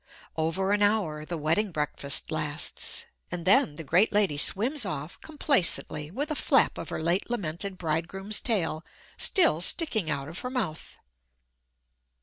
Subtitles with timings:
[0.35, 6.09] Over an hour the wedding breakfast lasts, and then the great lady swims off complacently
[6.09, 8.83] with a flap of her late lamented bridegroom's tail
[9.15, 10.97] still sticking out of her mouth.